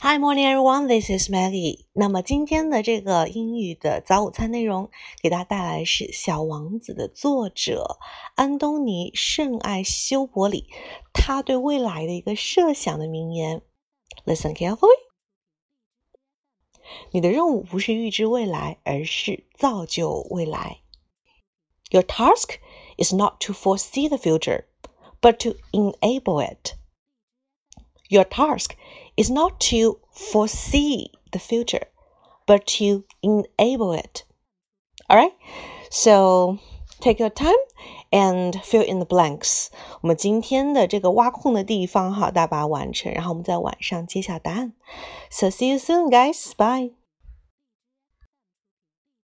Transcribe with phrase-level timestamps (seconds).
[0.00, 0.86] Hi, morning, everyone.
[0.88, 1.86] This is Maggie.
[1.92, 4.90] 那么今天的这个英语的早午餐内容，
[5.22, 7.98] 给大家带来是《小王子》的作者
[8.34, 10.68] 安东尼·圣艾修伯里，
[11.12, 13.62] 他对未来的一个设想的名言。
[14.26, 14.88] Listen carefully.
[17.12, 20.80] 你的任务不是预知未来，而是造就未来。
[21.90, 22.58] Your task
[22.98, 24.64] is not to foresee the future,
[25.20, 26.74] but to enable it.
[28.08, 28.72] Your task
[29.15, 31.87] is not to foresee the future,
[32.45, 34.23] but to enable it.
[35.09, 35.33] All right?
[35.89, 36.59] So
[36.99, 37.55] take your time
[38.11, 39.67] and fill in the blanks.
[40.01, 44.73] 我们今天的这个挖空的地方哈，大家把它完成，然后我们在晚上揭晓答案。
[45.29, 46.51] So see you soon, guys.
[46.55, 46.93] Bye.